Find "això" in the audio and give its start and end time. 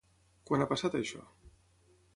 1.01-1.23